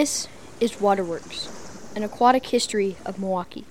[0.00, 0.28] This
[0.60, 3.66] is Waterworks, an aquatic history of Milwaukee.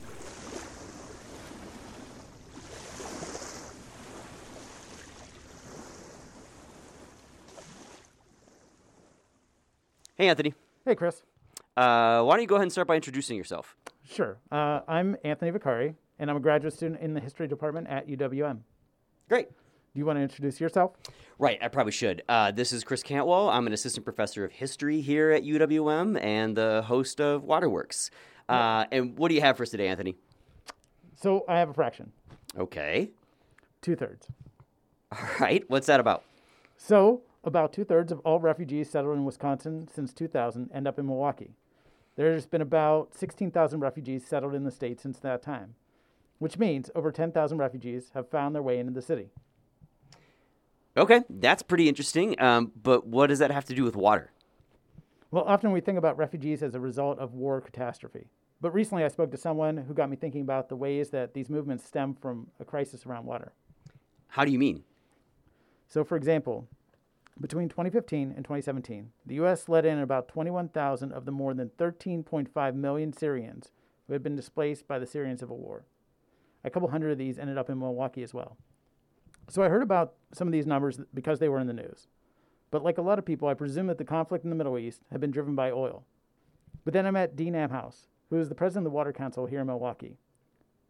[10.13, 10.53] Hey, Anthony.
[10.85, 11.23] Hey, Chris.
[11.75, 13.75] Uh, why don't you go ahead and start by introducing yourself?
[14.07, 14.37] Sure.
[14.51, 18.59] Uh, I'm Anthony Vicari, and I'm a graduate student in the history department at UWM.
[19.29, 19.47] Great.
[19.93, 20.91] Do you want to introduce yourself?
[21.39, 22.21] Right, I probably should.
[22.29, 23.49] Uh, this is Chris Cantwell.
[23.49, 28.11] I'm an assistant professor of history here at UWM and the host of Waterworks.
[28.47, 30.15] Uh, and what do you have for us today, Anthony?
[31.15, 32.11] So I have a fraction,
[32.57, 33.09] Okay.
[33.81, 34.27] two thirds.
[35.11, 35.63] All right.
[35.69, 36.23] What's that about?
[36.77, 41.07] So about two thirds of all refugees settled in Wisconsin since 2000 end up in
[41.07, 41.55] Milwaukee.
[42.15, 45.75] There's been about 16,000 refugees settled in the state since that time,
[46.37, 49.29] which means over 10,000 refugees have found their way into the city.
[50.99, 52.39] Okay, that's pretty interesting.
[52.41, 54.31] Um, but what does that have to do with water?
[55.31, 58.27] Well, often we think about refugees as a result of war catastrophe.
[58.59, 61.49] But recently I spoke to someone who got me thinking about the ways that these
[61.49, 63.53] movements stem from a crisis around water.
[64.27, 64.83] How do you mean?
[65.87, 66.67] So, for example,
[67.39, 69.69] between 2015 and 2017, the U.S.
[69.69, 73.71] let in about 21,000 of the more than 13.5 million Syrians
[74.07, 75.85] who had been displaced by the Syrian civil war.
[76.65, 78.57] A couple hundred of these ended up in Milwaukee as well.
[79.49, 82.07] So, I heard about some of these numbers because they were in the news.
[82.71, 85.01] But like a lot of people, I presume that the conflict in the Middle East
[85.11, 86.05] had been driven by oil.
[86.85, 89.61] But then I met Dean Amhaus, who is the president of the Water Council here
[89.61, 90.17] in Milwaukee.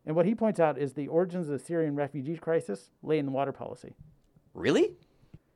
[0.06, 3.26] And what he points out is the origins of the Syrian refugee crisis lay in
[3.26, 3.96] the water policy.
[4.54, 4.96] Really?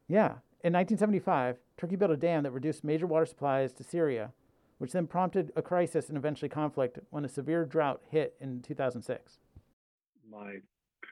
[0.08, 0.36] Yeah.
[0.64, 4.32] In 1975, Turkey built a dam that reduced major water supplies to Syria,
[4.78, 9.40] which then prompted a crisis and eventually conflict when a severe drought hit in 2006.
[10.30, 10.58] my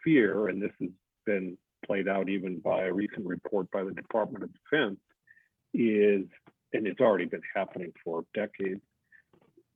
[0.04, 0.90] fear, and this has
[1.26, 5.00] been played out even by a recent report by the Department of Defense,
[5.74, 6.26] is,
[6.74, 8.82] and it's already been happening for decades,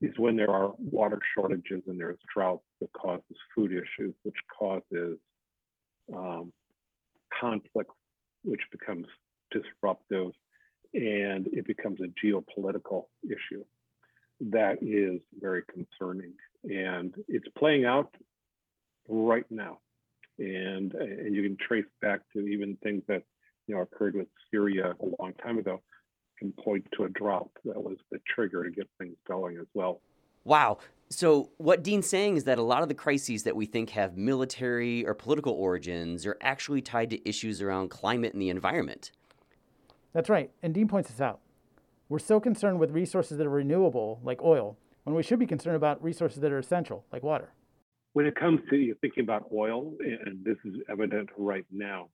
[0.02, 3.24] is when there are water shortages and there's drought that causes
[3.56, 5.18] food issues, which causes
[6.14, 6.52] um,
[7.40, 7.92] conflict,
[8.44, 9.08] which becomes
[9.52, 10.32] disruptive,
[10.94, 13.64] and it becomes a geopolitical issue.
[14.42, 16.34] That is very concerning,
[16.64, 18.14] and it's playing out
[19.08, 19.80] right now.
[20.38, 23.24] And, and you can trace back to even things that
[23.68, 25.82] you know occurred with Syria a long time ago,
[26.38, 30.02] can point to a drought that was the trigger to get things going as well.
[30.44, 30.78] Wow.
[31.10, 34.18] So, what Dean's saying is that a lot of the crises that we think have
[34.18, 39.12] military or political origins are actually tied to issues around climate and the environment.
[40.14, 41.42] That's right, and Dean points this out.
[42.10, 45.76] We're so concerned with resources that are renewable, like oil, when we should be concerned
[45.76, 47.52] about resources that are essential, like water.
[48.16, 52.08] When it comes to you thinking about oil, and this is evident right now,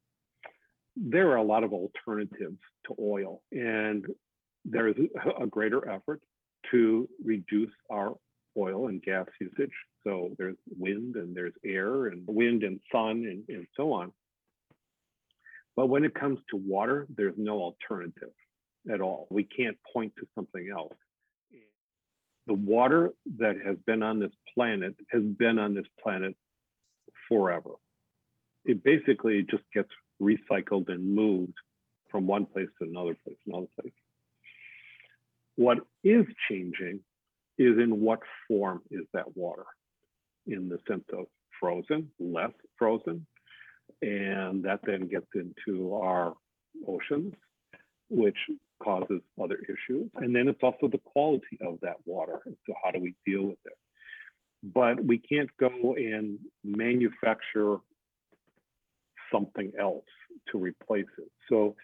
[0.95, 2.57] there are a lot of alternatives
[2.87, 4.07] to oil, and
[4.65, 4.95] there is
[5.39, 6.19] a greater effort
[6.71, 8.15] to reduce our
[8.57, 9.69] oil and gas usage.
[10.03, 14.11] So there's wind and there's air and wind and sun and, and so on.
[15.75, 18.33] But when it comes to water, there's no alternative
[18.91, 19.27] at all.
[19.29, 20.95] We can't point to something else
[22.47, 26.35] the water that has been on this planet has been on this planet
[27.27, 27.71] forever.
[28.65, 29.89] It basically just gets
[30.21, 31.53] recycled and moved
[32.09, 33.93] from one place to another place, another place.
[35.55, 36.99] What is changing
[37.57, 39.65] is in what form is that water,
[40.47, 41.25] in the sense of
[41.59, 43.25] frozen, less frozen,
[44.01, 46.33] and that then gets into our
[46.87, 47.33] oceans,
[48.09, 48.37] which
[48.83, 50.09] causes other issues.
[50.15, 52.41] And then it's also the quality of that water.
[52.45, 53.77] So, how do we deal with it?
[54.63, 57.77] But we can't go and manufacture
[59.31, 60.05] something else
[60.51, 61.31] to replace it.
[61.49, 61.75] So,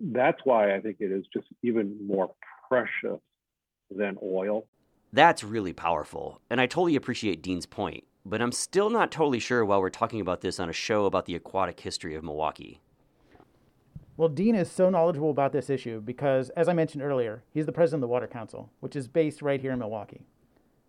[0.00, 2.30] that's why I think it is just even more
[2.68, 3.20] precious
[3.90, 4.66] than oil.
[5.12, 9.64] That's really powerful, and I totally appreciate Dean's point, but I'm still not totally sure
[9.64, 12.80] why we're talking about this on a show about the aquatic history of Milwaukee.
[14.20, 17.72] Well, Dean is so knowledgeable about this issue because, as I mentioned earlier, he's the
[17.72, 20.26] president of the Water Council, which is based right here in Milwaukee.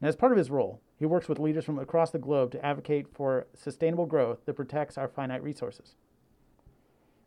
[0.02, 2.66] And as part of his role, he works with leaders from across the globe to
[2.66, 5.96] advocate for sustainable growth that protects our finite resources.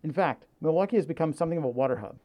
[0.03, 2.19] In fact, Milwaukee has become something of a water hub.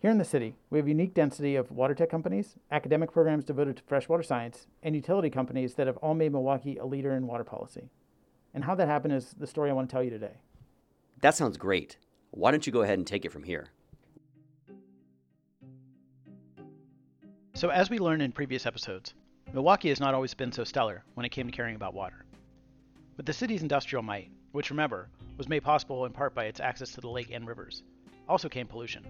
[0.00, 3.46] Here in the city, we have a unique density of water tech companies, academic programs
[3.46, 7.26] devoted to freshwater science, and utility companies that have all made Milwaukee a leader in
[7.26, 7.88] water policy.
[8.52, 10.42] And how that happened is the story I want to tell you today.
[11.22, 11.96] That sounds great.
[12.30, 13.68] Why don't you go ahead and take it from here?
[17.54, 19.14] So, as we learned in previous episodes,
[19.52, 22.24] Milwaukee has not always been so stellar when it came to caring about water.
[23.16, 26.92] With the city's industrial might, which remember, was made possible in part by its access
[26.92, 27.82] to the lake and rivers,
[28.28, 29.04] also came pollution.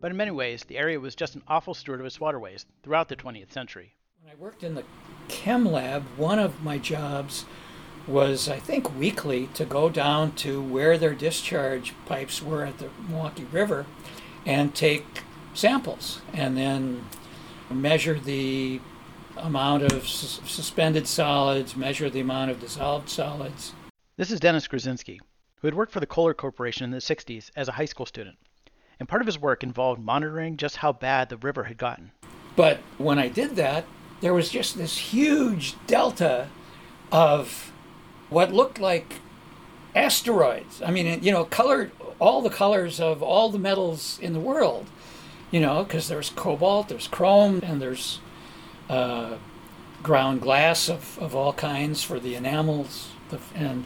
[0.00, 3.08] but in many ways, the area was just an awful steward of its waterways throughout
[3.08, 3.94] the 20th century.
[4.22, 4.84] When I worked in the
[5.28, 7.46] chem lab, one of my jobs
[8.06, 12.90] was, I think, weekly to go down to where their discharge pipes were at the
[13.08, 13.86] Milwaukee River
[14.44, 15.22] and take
[15.54, 17.06] samples and then
[17.70, 18.80] measure the
[19.36, 23.72] amount of sus- suspended solids, measure the amount of dissolved solids.
[24.16, 25.18] This is Dennis Grzezinski,
[25.56, 28.36] who had worked for the Kohler Corporation in the 60s as a high school student.
[29.00, 32.12] And part of his work involved monitoring just how bad the river had gotten.
[32.54, 33.84] But when I did that,
[34.20, 36.48] there was just this huge delta
[37.10, 37.72] of
[38.30, 39.20] what looked like
[39.94, 40.82] asteroids.
[40.82, 44.86] I mean, you know, colored all the colors of all the metals in the world,
[45.50, 48.20] you know, because there's cobalt, there's chrome, and there's
[48.88, 49.36] uh,
[50.02, 53.10] ground glass of, of all kinds for the enamels.
[53.54, 53.84] And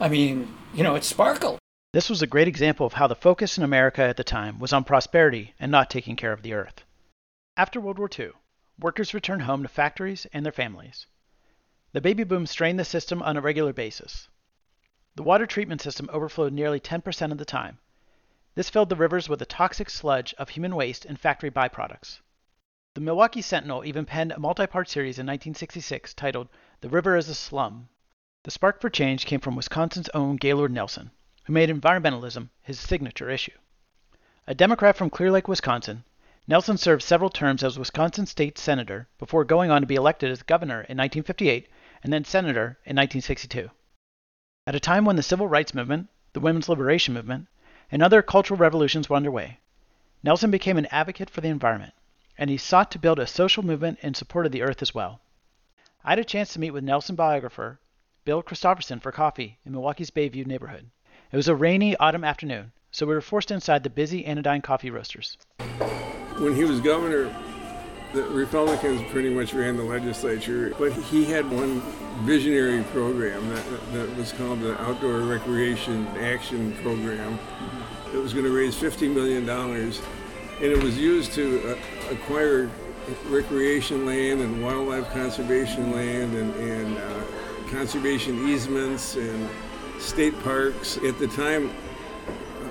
[0.00, 1.58] I mean, you know, it sparkled.
[1.92, 4.72] This was a great example of how the focus in America at the time was
[4.72, 6.84] on prosperity and not taking care of the earth.
[7.54, 8.30] After World War II,
[8.80, 11.06] workers returned home to factories and their families.
[11.94, 14.30] The baby boom strained the system on a regular basis.
[15.14, 17.80] The water treatment system overflowed nearly 10% of the time.
[18.54, 22.20] This filled the rivers with a toxic sludge of human waste and factory byproducts.
[22.94, 26.48] The Milwaukee Sentinel even penned a multi part series in 1966 titled
[26.80, 27.90] The River is a Slum.
[28.44, 31.10] The spark for change came from Wisconsin's own Gaylord Nelson,
[31.44, 33.58] who made environmentalism his signature issue.
[34.46, 36.04] A Democrat from Clear Lake, Wisconsin,
[36.48, 40.42] Nelson served several terms as Wisconsin state senator before going on to be elected as
[40.42, 41.68] governor in 1958
[42.02, 43.70] and then senator in 1962.
[44.66, 47.48] At a time when the civil rights movement, the women's liberation movement,
[47.90, 49.58] and other cultural revolutions were underway,
[50.22, 51.94] Nelson became an advocate for the environment,
[52.38, 55.20] and he sought to build a social movement in support of the earth as well.
[56.04, 57.80] I had a chance to meet with Nelson biographer
[58.24, 60.90] Bill Christofferson for coffee in Milwaukee's Bayview neighborhood.
[61.32, 64.90] It was a rainy autumn afternoon, so we were forced inside the busy Anodyne Coffee
[64.90, 65.36] Roasters.
[66.38, 67.34] When he was governor,
[68.12, 71.80] the Republicans pretty much ran the legislature, but he had one
[72.24, 77.38] visionary program that, that was called the Outdoor Recreation Action Program.
[78.12, 79.92] It was going to raise $50 million, and
[80.60, 82.70] it was used to uh, acquire
[83.26, 87.24] recreation land and wildlife conservation land and, and uh,
[87.70, 89.48] conservation easements and
[89.98, 90.98] state parks.
[90.98, 91.70] At the time,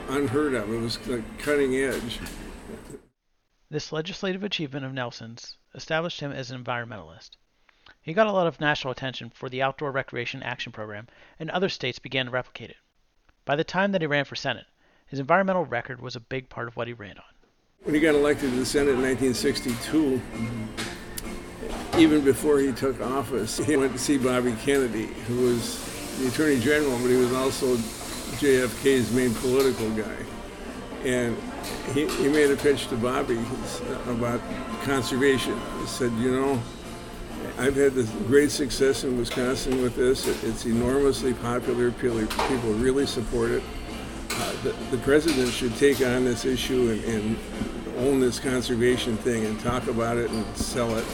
[0.09, 0.71] unheard of.
[0.71, 2.19] It was like cutting edge.
[3.71, 7.37] This legislative achievement of Nelson's established him as an environmentalist.
[8.01, 11.07] He got a lot of national attention for the Outdoor Recreation Action Program,
[11.39, 12.75] and other states began to replicate it.
[13.45, 14.65] By the time that he ran for Senate,
[15.07, 17.23] his environmental record was a big part of what he ran on.
[17.83, 20.21] When he got elected to the Senate in 1962,
[21.97, 25.79] even before he took office, he went to see Bobby Kennedy, who was
[26.19, 27.77] the Attorney General, but he was also
[28.35, 30.17] JFK's main political guy.
[31.03, 31.35] And
[31.93, 33.39] he, he made a pitch to Bobby
[34.07, 34.41] about
[34.83, 35.59] conservation.
[35.79, 36.61] He said, you know,
[37.57, 40.27] I've had this great success in Wisconsin with this.
[40.43, 41.91] It's enormously popular.
[41.91, 43.63] People really support it.
[44.29, 47.37] Uh, the, the, president should take on this issue and, and,
[47.97, 51.05] own this conservation thing and talk about it and sell it.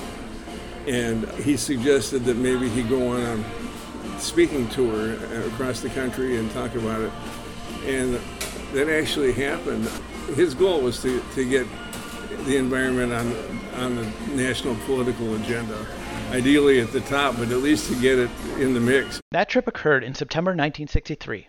[0.88, 5.14] And he suggested that maybe he go on a speaking tour
[5.48, 7.12] across the country and talk about it.
[7.86, 8.22] And
[8.74, 9.86] that actually happened.
[10.36, 11.68] His goal was to, to get
[12.46, 13.34] the environment on,
[13.82, 14.06] on the
[14.36, 15.86] national political agenda.
[16.32, 19.22] Ideally at the top, but at least to get it in the mix.
[19.32, 21.48] That trip occurred in September 1963.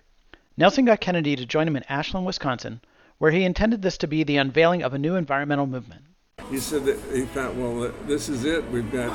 [0.56, 2.80] Nelson got Kennedy to join him in Ashland, Wisconsin,
[3.18, 6.02] where he intended this to be the unveiling of a new environmental movement.
[6.50, 8.68] He said that he thought, well, this is it.
[8.70, 9.10] We've got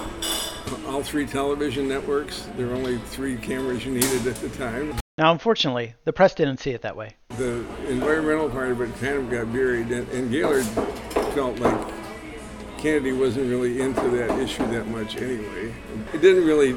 [0.88, 2.48] all three television networks.
[2.58, 5.00] There were only three cameras you needed at the time.
[5.16, 7.12] Now, unfortunately, the press didn't see it that way.
[7.38, 10.66] The environmental part of it kind of got buried, and, and Gaylord
[11.36, 11.88] felt like
[12.80, 15.72] Kennedy wasn't really into that issue that much anyway.
[16.14, 16.76] It didn't really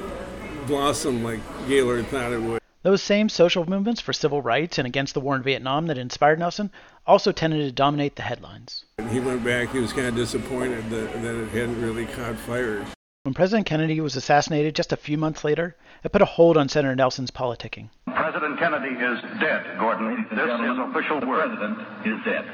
[0.66, 2.60] blossom like Gaylord thought it would.
[2.82, 6.38] Those same social movements for civil rights and against the war in Vietnam that inspired
[6.38, 6.70] Nelson
[7.06, 8.84] also tended to dominate the headlines.
[9.08, 12.84] He went back, he was kind of disappointed that, that it hadn't really caught fire.
[13.22, 15.74] When President Kennedy was assassinated just a few months later,
[16.06, 17.88] it put a hold on Senator Nelson's politicking.
[18.06, 20.24] President Kennedy is dead, Gordon.
[20.30, 21.48] This is official the word.
[21.48, 22.44] President is dead.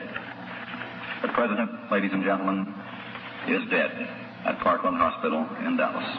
[1.20, 2.74] The President, ladies and gentlemen,
[3.46, 3.90] is dead
[4.46, 6.18] at Parkland Hospital in Dallas.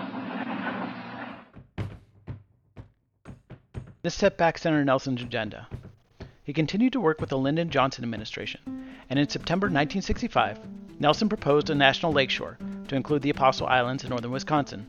[4.04, 5.68] This set back Senator Nelson's agenda.
[6.44, 8.62] He continued to work with the Lyndon Johnson administration,
[9.10, 10.60] and in September 1965,
[11.00, 12.60] Nelson proposed a national lakeshore
[12.90, 14.88] to include the Apostle Islands in northern Wisconsin.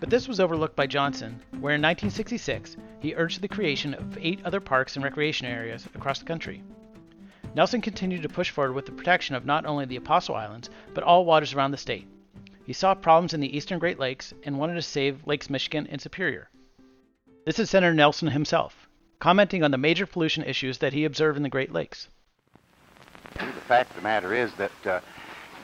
[0.00, 4.40] But this was overlooked by Johnson, where in 1966 he urged the creation of eight
[4.44, 6.62] other parks and recreation areas across the country.
[7.54, 11.04] Nelson continued to push forward with the protection of not only the Apostle Islands, but
[11.04, 12.08] all waters around the state.
[12.64, 16.00] He saw problems in the eastern Great Lakes and wanted to save Lakes Michigan and
[16.00, 16.50] Superior.
[17.46, 18.88] This is Senator Nelson himself,
[19.20, 22.08] commenting on the major pollution issues that he observed in the Great Lakes.
[23.34, 25.00] The fact of the matter is that uh,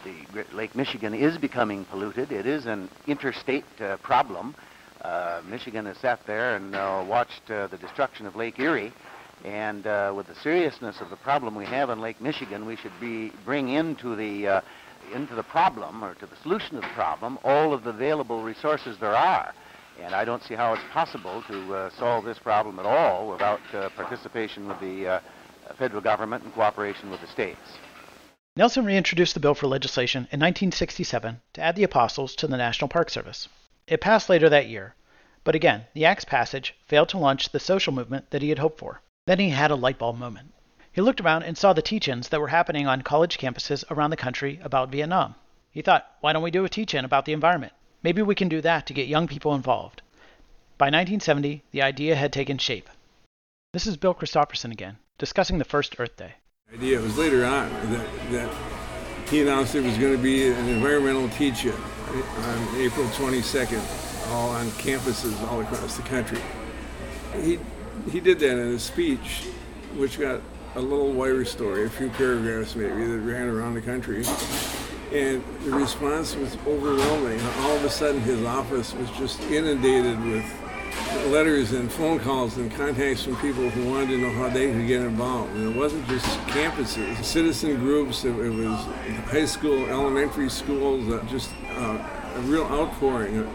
[0.04, 2.32] the Lake Michigan is becoming polluted.
[2.32, 4.54] It is an interstate uh, problem.
[5.02, 8.92] Uh, Michigan has sat there and uh, watched uh, the destruction of Lake Erie
[9.44, 12.92] and uh, with the seriousness of the problem we have in Lake Michigan, we should
[13.00, 14.60] be bring into the uh,
[15.14, 18.98] into the problem or to the solution of the problem all of the available resources
[18.98, 19.54] there are.
[19.98, 23.60] And I don't see how it's possible to solve this problem at all without
[23.96, 25.20] participation with the
[25.76, 27.58] federal government and cooperation with the states.
[28.60, 32.88] Nelson reintroduced the bill for legislation in 1967 to add the Apostles to the National
[32.88, 33.48] Park Service.
[33.86, 34.94] It passed later that year,
[35.44, 38.78] but again, the Act's passage failed to launch the social movement that he had hoped
[38.78, 39.00] for.
[39.24, 40.52] Then he had a light bulb moment.
[40.92, 44.10] He looked around and saw the teach ins that were happening on college campuses around
[44.10, 45.36] the country about Vietnam.
[45.70, 47.72] He thought, why don't we do a teach in about the environment?
[48.02, 50.02] Maybe we can do that to get young people involved.
[50.76, 52.90] By 1970, the idea had taken shape.
[53.72, 56.34] This is Bill Christofferson again, discussing the first Earth Day.
[56.72, 58.54] Idea was later on that, that
[59.28, 64.50] he announced it was going to be an environmental teach in on April 22nd, all
[64.50, 66.38] on campuses all across the country.
[67.42, 67.58] He
[68.08, 69.46] he did that in a speech,
[69.96, 70.40] which got
[70.76, 74.24] a little wire story, a few paragraphs maybe, that ran around the country.
[75.12, 77.40] And the response was overwhelming.
[77.62, 80.44] All of a sudden, his office was just inundated with
[81.26, 84.86] letters and phone calls and contacts from people who wanted to know how they could
[84.86, 85.54] get involved.
[85.54, 88.84] And it wasn't just campuses, citizen groups, it, it was
[89.26, 93.54] high school, elementary schools, uh, just uh, a real outpouring.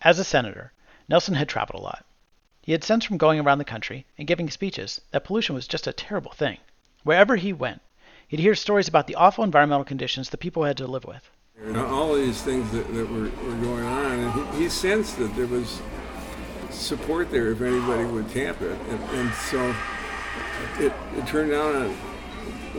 [0.00, 0.72] As a senator,
[1.08, 2.04] Nelson had traveled a lot.
[2.62, 5.86] He had sensed from going around the country and giving speeches that pollution was just
[5.86, 6.58] a terrible thing.
[7.02, 7.82] Wherever he went,
[8.28, 11.28] he'd hear stories about the awful environmental conditions the people had to live with.
[11.60, 15.34] And all these things that, that were, were going on, and he, he sensed that
[15.36, 15.80] there was
[16.72, 18.78] support there if anybody would tap it.
[18.88, 19.74] And, and so
[20.78, 21.88] it, it, turned out uh,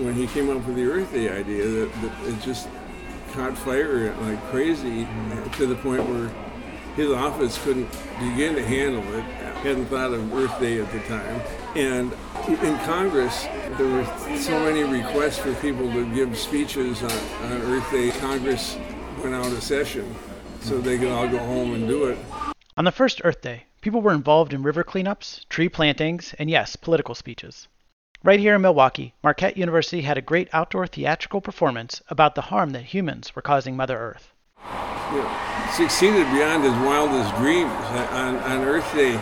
[0.02, 2.68] when he came up with the Earth Day idea that, that it just
[3.34, 5.08] caught fire like crazy
[5.54, 6.32] to the point where
[6.96, 9.24] his office couldn't begin to handle it
[9.64, 11.42] hadn't thought of Earth Day at the time.
[11.76, 12.12] And
[12.62, 13.44] in Congress,
[13.78, 14.06] there were
[14.38, 18.12] so many requests for people to give speeches on, on Earth Day.
[18.12, 18.78] Congress
[19.24, 20.14] went out of session
[20.60, 22.18] so they could all go home and do it.
[22.76, 26.78] On the first Earth Day, people were involved in river cleanups, tree plantings, and yes,
[26.78, 27.68] political speeches.
[28.24, 32.70] Right here in Milwaukee, Marquette University had a great outdoor theatrical performance about the harm
[32.72, 34.32] that humans were causing Mother Earth.
[34.64, 37.72] Yeah, succeeded beyond his wildest dreams.
[37.72, 39.22] On, on Earth Day,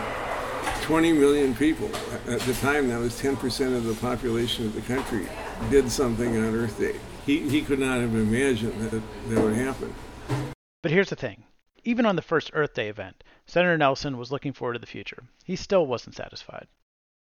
[0.82, 1.90] 20 million people.
[2.28, 5.26] At the time, that was 10% of the population of the country
[5.70, 6.94] did something on Earth Day.
[7.26, 9.92] He, he could not have imagined that that would happen.
[10.82, 11.42] But here's the thing.
[11.82, 15.24] Even on the first Earth Day event, Senator Nelson was looking forward to the future.
[15.44, 16.66] He still wasn't satisfied.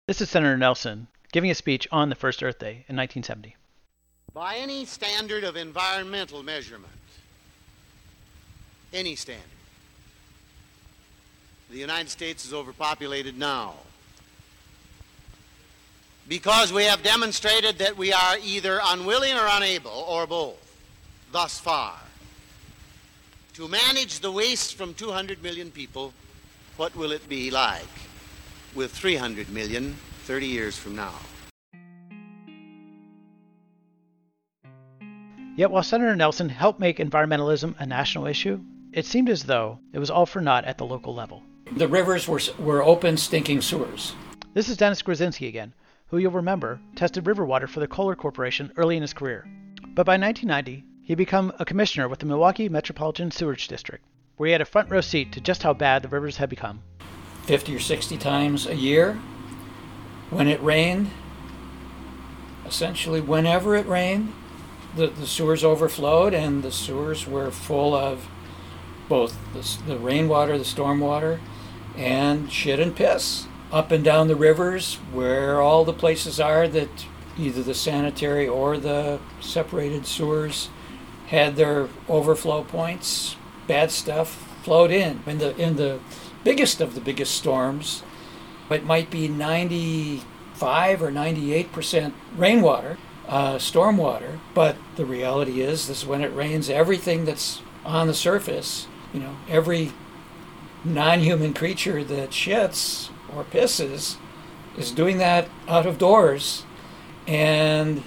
[0.07, 3.55] This is Senator Nelson giving a speech on the first Earth Day in 1970.
[4.33, 6.93] By any standard of environmental measurement,
[8.93, 9.43] any standard,
[11.69, 13.75] the United States is overpopulated now.
[16.27, 20.77] Because we have demonstrated that we are either unwilling or unable, or both,
[21.31, 21.97] thus far,
[23.53, 26.13] to manage the waste from 200 million people,
[26.77, 27.83] what will it be like
[28.75, 31.13] with 300 million 30 years from now?
[35.57, 38.61] Yet while Senator Nelson helped make environmentalism a national issue,
[38.93, 41.43] it seemed as though it was all for naught at the local level.
[41.73, 44.15] The rivers were, were open, stinking sewers.
[44.53, 45.73] This is Dennis Grzezinski again,
[46.07, 49.45] who you'll remember tested river water for the Kohler Corporation early in his career.
[49.93, 54.01] But by 1990, he became a commissioner with the Milwaukee Metropolitan Sewerage District,
[54.37, 56.81] where he had a front row seat to just how bad the rivers had become.
[57.47, 59.15] 50 or 60 times a year,
[60.29, 61.09] when it rained,
[62.65, 64.31] essentially whenever it rained,
[64.95, 68.29] the, the sewers overflowed and the sewers were full of
[69.09, 71.41] both the, the rainwater, the stormwater,
[71.97, 77.05] and shit and piss up and down the rivers where all the places are that
[77.37, 80.69] either the sanitary or the separated sewers
[81.31, 83.37] had their overflow points.
[83.65, 85.23] Bad stuff flowed in.
[85.25, 85.99] In the in the
[86.43, 88.03] biggest of the biggest storms,
[88.69, 92.97] it might be 95 or 98 percent rainwater,
[93.27, 94.39] uh, stormwater.
[94.53, 99.21] But the reality is, this is when it rains, everything that's on the surface, you
[99.21, 99.93] know, every
[100.83, 104.17] non-human creature that shits or pisses
[104.77, 106.65] is doing that out of doors
[107.27, 108.03] and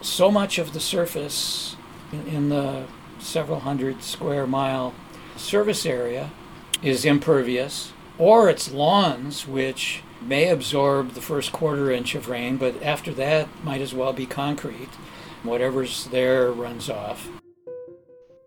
[0.00, 1.76] so much of the surface
[2.12, 2.84] in, the
[3.18, 4.94] several hundred square mile
[5.36, 6.30] service area
[6.82, 12.82] is impervious, or it's lawns, which may absorb the first quarter inch of rain, but
[12.82, 14.88] after that might as well be concrete.
[15.42, 17.28] Whatever's there runs off.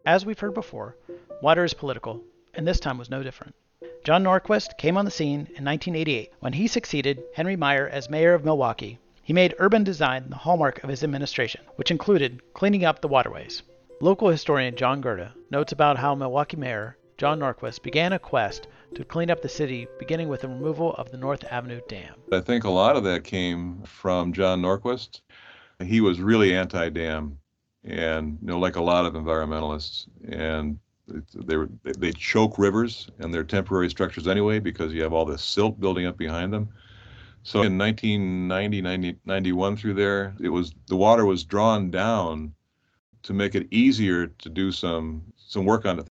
[0.06, 0.96] As we've heard before,
[1.42, 2.22] water is political,
[2.54, 3.56] and this time was no different.
[4.04, 8.34] John Norquist came on the scene in 1988 when he succeeded Henry Maier as mayor
[8.34, 9.00] of Milwaukee.
[9.26, 13.64] He made urban design the hallmark of his administration, which included cleaning up the waterways.
[14.00, 19.04] Local historian John Gurda notes about how Milwaukee Mayor John Norquist began a quest to
[19.04, 22.14] clean up the city, beginning with the removal of the North Avenue Dam.
[22.32, 25.22] I think a lot of that came from John Norquist.
[25.84, 27.40] He was really anti-dam,
[27.84, 30.78] and you know, like a lot of environmentalists, and
[31.08, 31.56] they
[31.98, 36.06] they choke rivers and they're temporary structures anyway because you have all this silt building
[36.06, 36.70] up behind them.
[37.46, 42.56] So in 1990, 90, 91 through there, it was the water was drawn down
[43.22, 46.08] to make it easier to do some some work on it.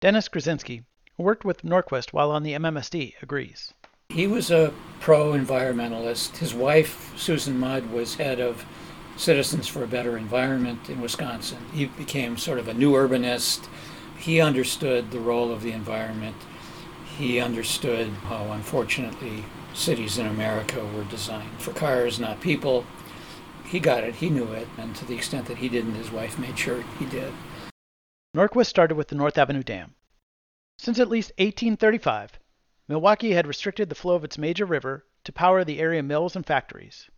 [0.00, 0.84] Dennis Grzezinski,
[1.16, 3.74] who worked with Norquist while on the MMSD, agrees.
[4.10, 6.36] He was a pro environmentalist.
[6.36, 8.64] His wife, Susan Mudd, was head of
[9.16, 11.58] Citizens for a Better Environment in Wisconsin.
[11.72, 13.66] He became sort of a new urbanist.
[14.16, 16.36] He understood the role of the environment.
[17.16, 19.42] He understood how, unfortunately,
[19.78, 22.84] cities in America were designed for cars, not people
[23.68, 26.38] he got it, he knew it, and to the extent that he didn't, his wife
[26.38, 27.32] made sure he did.
[28.34, 29.94] Norquist started with the North Avenue Dam.
[30.78, 32.38] Since at least 1835,
[32.88, 36.46] Milwaukee had restricted the flow of its major river to power the area mills and
[36.46, 37.10] factories.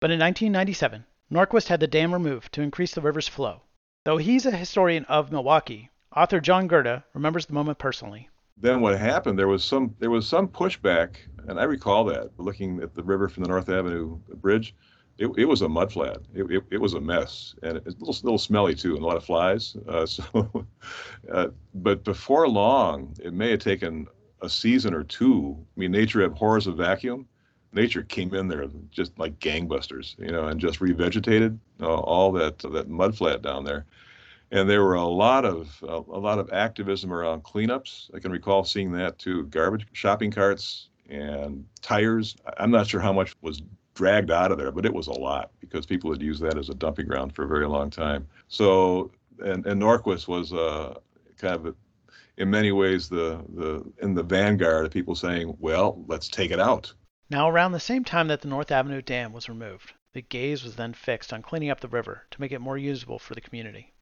[0.00, 3.62] But in 1997, Norquist had the dam removed to increase the river's flow.
[4.06, 8.30] Though he's a historian of Milwaukee, author John Gurda remembers the moment personally.
[8.60, 9.38] Then what happened?
[9.38, 11.16] There was some there was some pushback,
[11.48, 14.74] and I recall that looking at the river from the North Avenue Bridge
[15.20, 16.18] it, it was a mud flat.
[16.34, 19.06] It, it, it, was a mess, and it's a little, little smelly too, and a
[19.06, 19.76] lot of flies.
[19.86, 20.66] Uh, so,
[21.30, 24.08] uh, but before long, it may have taken
[24.40, 25.56] a season or two.
[25.76, 27.26] I mean, nature abhors a vacuum.
[27.72, 32.58] Nature came in there just like gangbusters, you know, and just revegetated uh, all that
[32.58, 33.84] that mud flat down there.
[34.52, 38.10] And there were a lot of a lot of activism around cleanups.
[38.14, 39.44] I can recall seeing that too.
[39.46, 42.36] Garbage shopping carts and tires.
[42.58, 43.62] I'm not sure how much was
[43.94, 46.68] dragged out of there, but it was a lot because people had used that as
[46.68, 48.26] a dumping ground for a very long time.
[48.48, 49.10] So,
[49.40, 50.94] and, and Norquist was uh,
[51.36, 51.74] kind of, a,
[52.36, 56.60] in many ways, the, the in the vanguard of people saying, well, let's take it
[56.60, 56.92] out.
[57.28, 60.74] Now, around the same time that the North Avenue Dam was removed, the gaze was
[60.76, 63.92] then fixed on cleaning up the river to make it more usable for the community.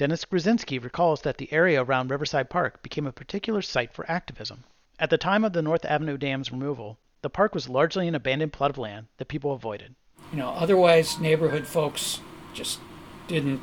[0.00, 4.64] Dennis Grzezinski recalls that the area around Riverside Park became a particular site for activism.
[4.98, 8.54] At the time of the North Avenue Dam's removal, the park was largely an abandoned
[8.54, 9.94] plot of land that people avoided.
[10.32, 12.20] You know, otherwise neighborhood folks
[12.54, 12.80] just
[13.28, 13.60] didn't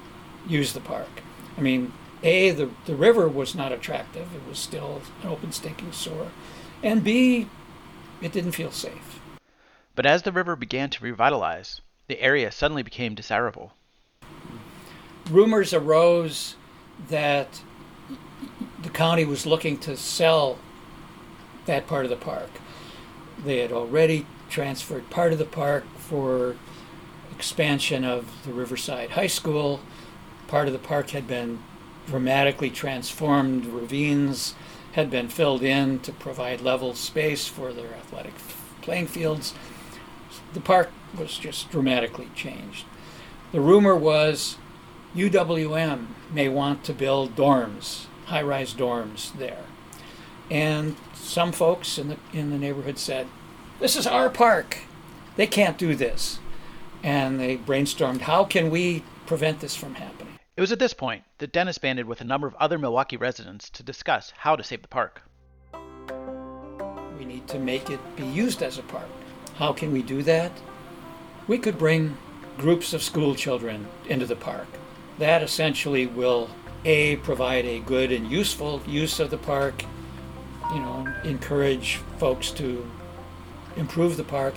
[0.48, 1.10] use the park.
[1.58, 4.28] I mean, A, the, the river was not attractive.
[4.36, 6.28] It was still an open stinking sewer.
[6.84, 7.48] And B,
[8.22, 9.20] it didn't feel safe.
[9.96, 13.74] But as the river began to revitalize, the area suddenly became desirable.
[15.30, 16.56] Rumors arose
[17.10, 17.62] that
[18.82, 20.58] the county was looking to sell
[21.66, 22.50] that part of the park.
[23.44, 26.56] They had already transferred part of the park for
[27.36, 29.82] expansion of the Riverside High School.
[30.48, 31.60] Part of the park had been
[32.08, 33.66] dramatically transformed.
[33.66, 34.56] Ravines
[34.94, 38.34] had been filled in to provide level space for their athletic
[38.82, 39.54] playing fields.
[40.54, 42.86] The park was just dramatically changed.
[43.52, 44.58] The rumor was
[45.18, 49.64] UWM may want to build dorms, high rise dorms there.
[50.52, 53.26] And some folks in the in the neighborhood said,
[53.80, 54.78] "This is our park.
[55.36, 56.38] They can't do this."
[57.02, 61.24] And they brainstormed, "How can we prevent this from happening?" It was at this point
[61.40, 64.84] that Dennis banded with a number of other Milwaukee residents to discuss how to save
[64.84, 65.24] the park.
[67.18, 69.10] We need to make it be used as a park.
[69.56, 70.52] How can we do that?
[71.48, 72.18] We could bring
[72.58, 74.68] groups of school children into the park.
[75.18, 76.50] That essentially will
[76.86, 79.84] a provide a good and useful use of the park
[80.74, 82.90] you know, encourage folks to
[83.76, 84.54] improve the park.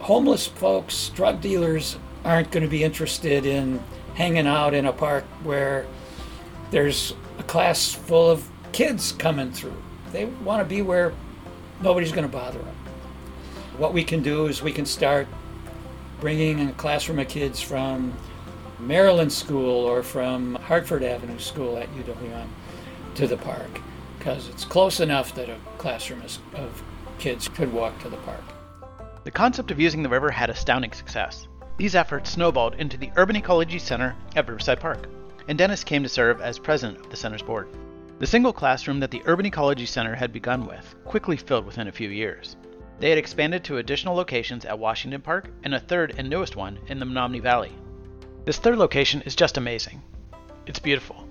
[0.00, 3.82] Homeless folks, drug dealers aren't going to be interested in
[4.14, 5.86] hanging out in a park where
[6.70, 9.82] there's a class full of kids coming through.
[10.12, 11.12] They want to be where
[11.80, 12.76] nobody's going to bother them.
[13.78, 15.26] What we can do is we can start
[16.20, 18.12] bringing a classroom of kids from
[18.78, 22.48] Maryland School or from Hartford Avenue School at UWM
[23.14, 23.80] to the park
[24.18, 26.22] because it's close enough that a classroom
[26.54, 26.82] of
[27.18, 28.42] kids could walk to the park.
[29.24, 31.48] The concept of using the river had astounding success.
[31.76, 35.08] These efforts snowballed into the Urban Ecology Center at Riverside Park,
[35.48, 37.68] and Dennis came to serve as president of the center's board.
[38.18, 41.92] The single classroom that the Urban Ecology Center had begun with quickly filled within a
[41.92, 42.56] few years.
[42.98, 46.78] They had expanded to additional locations at Washington Park and a third and newest one
[46.86, 47.72] in the Menomonee Valley.
[48.46, 50.02] This third location is just amazing.
[50.66, 51.28] It's beautiful.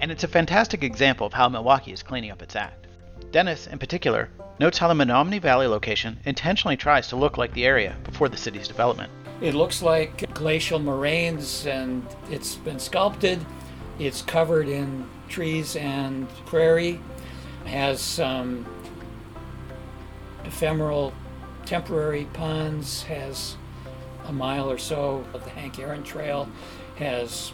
[0.00, 2.86] And it's a fantastic example of how Milwaukee is cleaning up its act.
[3.32, 7.66] Dennis, in particular, notes how the Menomonee Valley location intentionally tries to look like the
[7.66, 9.10] area before the city's development.
[9.40, 13.44] It looks like glacial moraines and it's been sculpted.
[13.98, 17.00] It's covered in trees and prairie.
[17.64, 18.64] Has some
[20.44, 21.12] ephemeral
[21.64, 23.56] temporary ponds, has
[24.26, 26.48] a mile or so of the Hank Aaron Trail,
[26.96, 27.52] has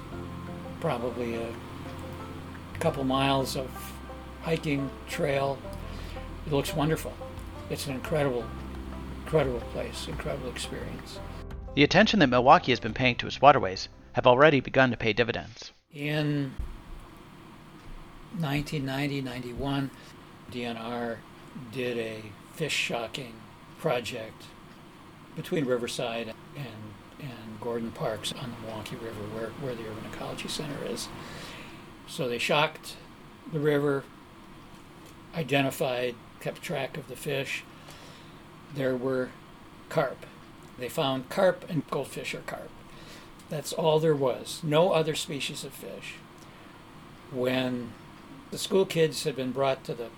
[0.80, 1.52] probably a
[2.78, 3.70] couple miles of
[4.42, 5.58] hiking trail.
[6.46, 7.12] It looks wonderful.
[7.70, 8.44] It's an incredible,
[9.24, 11.18] incredible place, incredible experience.
[11.74, 15.12] The attention that Milwaukee has been paying to its waterways have already begun to pay
[15.12, 15.72] dividends.
[15.92, 16.54] In
[18.38, 19.90] 1990 91,
[20.52, 21.16] DNR
[21.72, 22.22] did a
[22.54, 23.34] fish shocking
[23.78, 24.44] project
[25.34, 26.66] between Riverside and,
[27.20, 31.08] and Gordon Parks on the Milwaukee River, where, where the Urban Ecology Center is.
[32.08, 32.96] So they shocked
[33.52, 34.04] the river,
[35.34, 37.64] identified, kept track of the fish.
[38.74, 39.30] There were
[39.88, 40.24] carp.
[40.78, 42.70] They found carp and goldfish or carp.
[43.48, 44.60] That's all there was.
[44.62, 46.14] No other species of fish.
[47.32, 47.92] When
[48.50, 50.08] the school kids had been brought to the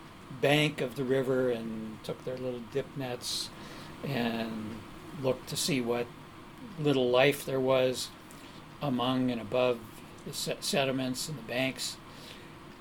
[0.41, 3.51] bank of the river and took their little dip nets
[4.05, 4.79] and
[5.23, 6.07] looked to see what
[6.79, 8.09] little life there was
[8.81, 9.79] among and above
[10.27, 11.97] the sediments and the banks,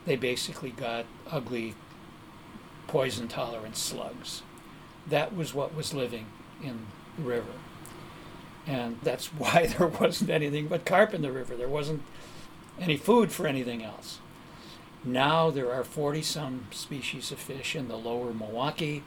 [0.05, 1.75] they basically got ugly
[2.87, 4.43] poison tolerant slugs.
[5.07, 6.27] That was what was living
[6.63, 7.53] in the river.
[8.65, 11.55] And that's why there wasn't anything but carp in the river.
[11.55, 12.03] There wasn't
[12.79, 14.19] any food for anything else.
[15.07, 19.05] Now there are 40 some species of fish in the lower Milwaukee,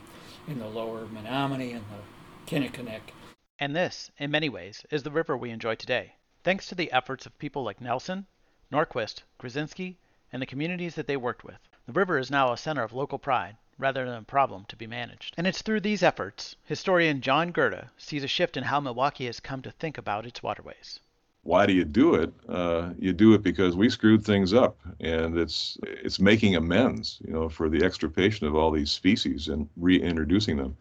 [0.49, 3.13] in the lower Menomonee, and the Kinnickinnic.
[3.59, 7.27] And this, in many ways, is the river we enjoy today, thanks to the efforts
[7.27, 8.27] of people like Nelson,
[8.73, 9.97] Norquist, Grzezinski,
[10.33, 11.59] and the communities that they worked with.
[11.85, 14.87] The river is now a center of local pride rather than a problem to be
[14.87, 15.35] managed.
[15.37, 19.39] And it's through these efforts historian John Gurda sees a shift in how Milwaukee has
[19.39, 21.01] come to think about its waterways.
[21.43, 22.33] Why do you do it?
[22.49, 27.33] Uh, you do it because we screwed things up, and it's it's making amends, you
[27.33, 30.77] know, for the extirpation of all these species and reintroducing them.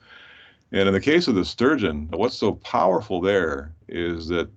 [0.71, 4.49] And in the case of the sturgeon, what's so powerful there is that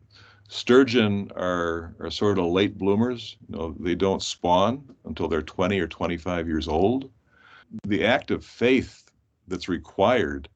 [0.48, 3.36] sturgeon are, are sort of late bloomers.
[3.48, 7.10] You know, they don't spawn until they're 20 or 25 years old.
[7.86, 9.10] The act of faith
[9.48, 10.48] that's required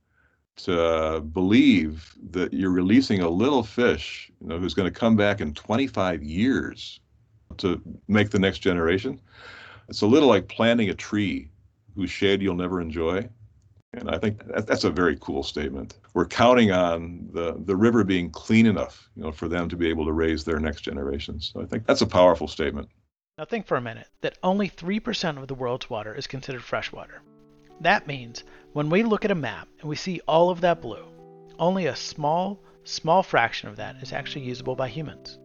[0.56, 5.40] to believe that you're releasing a little fish, you know, who's going to come back
[5.40, 7.00] in 25 years
[7.58, 9.20] to make the next generation.
[9.88, 11.50] It's a little like planting a tree
[11.94, 13.28] whose shade you'll never enjoy.
[13.94, 15.98] And I think that's a very cool statement.
[16.12, 19.88] We're counting on the, the river being clean enough, you know, for them to be
[19.88, 21.50] able to raise their next generations.
[21.52, 22.88] So I think that's a powerful statement.
[23.38, 27.22] Now think for a minute that only 3% of the world's water is considered freshwater.
[27.80, 31.04] That means when we look at a map and we see all of that blue,
[31.58, 35.38] only a small, small fraction of that is actually usable by humans.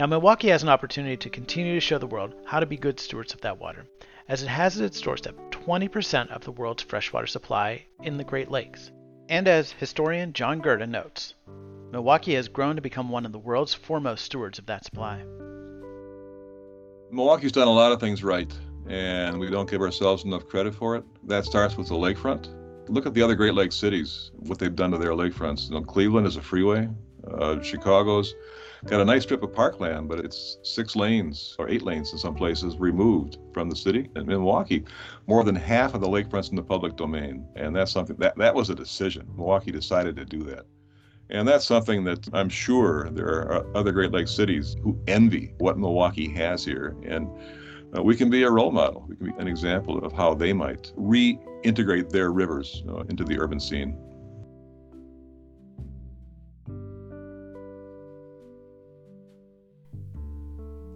[0.00, 2.98] Now, Milwaukee has an opportunity to continue to show the world how to be good
[2.98, 3.86] stewards of that water,
[4.28, 8.50] as it has at its doorstep 20% of the world's freshwater supply in the Great
[8.50, 8.90] Lakes.
[9.28, 11.34] And as historian John Gurda notes,
[11.92, 15.22] Milwaukee has grown to become one of the world's foremost stewards of that supply.
[17.12, 18.52] Milwaukee's done a lot of things right,
[18.88, 21.04] and we don't give ourselves enough credit for it.
[21.24, 22.48] That starts with the lakefront.
[22.88, 25.68] Look at the other Great Lakes cities, what they've done to their lakefronts.
[25.68, 26.88] You know, Cleveland is a freeway.
[27.32, 28.34] Uh, Chicago's
[28.84, 32.34] got a nice strip of parkland, but it's six lanes or eight lanes in some
[32.34, 34.10] places removed from the city.
[34.16, 34.84] In Milwaukee,
[35.26, 38.54] more than half of the lakefronts in the public domain, and that's something that that
[38.54, 39.26] was a decision.
[39.36, 40.66] Milwaukee decided to do that.
[41.30, 45.78] And that's something that I'm sure there are other Great Lakes cities who envy what
[45.78, 46.94] Milwaukee has here.
[47.06, 47.28] And
[47.96, 49.04] uh, we can be a role model.
[49.08, 53.38] We can be an example of how they might reintegrate their rivers uh, into the
[53.38, 53.96] urban scene.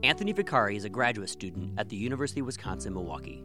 [0.03, 3.45] Anthony Vicari is a graduate student at the University of Wisconsin Milwaukee.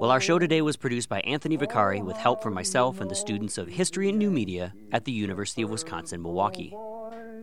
[0.00, 3.16] Well, our show today was produced by Anthony Vicari with help from myself and the
[3.16, 6.72] students of History and New Media at the University of Wisconsin Milwaukee.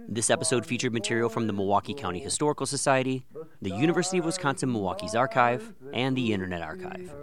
[0.08, 3.26] This episode featured material from the Milwaukee County Historical Society,
[3.62, 7.14] the University of Wisconsin Milwaukee's Archive, and the Internet Archive.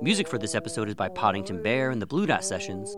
[0.00, 2.96] Music for this episode is by Poddington Bear and the Blue Dot Sessions,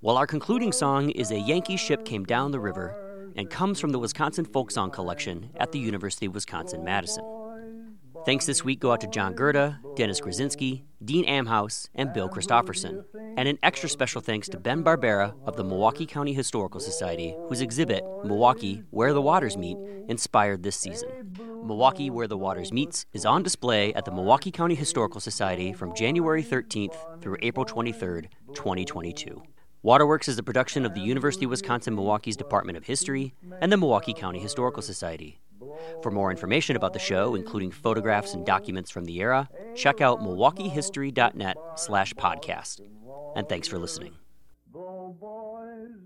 [0.00, 3.92] while our concluding song is A Yankee Ship Came Down the River and comes from
[3.92, 7.24] the Wisconsin Folk Song Collection at the University of Wisconsin Madison.
[8.24, 13.04] Thanks this week go out to John Gurda, Dennis Grzezinski, Dean Amhaus, and Bill Christofferson.
[13.36, 17.60] And an extra special thanks to Ben Barbera of the Milwaukee County Historical Society, whose
[17.60, 19.76] exhibit, Milwaukee Where the Waters Meet,
[20.08, 21.36] inspired this season.
[21.66, 25.94] Milwaukee Where the Waters Meets is on display at the Milwaukee County Historical Society from
[25.94, 29.42] January 13th through April 23rd, 2022.
[29.82, 33.76] Waterworks is a production of the University of Wisconsin Milwaukee's Department of History and the
[33.76, 35.40] Milwaukee County Historical Society.
[36.02, 40.20] For more information about the show, including photographs and documents from the era, check out
[40.20, 42.80] milwaukeehistory.net slash podcast.
[43.36, 44.14] And thanks for listening.
[44.72, 46.00] Blow, boys,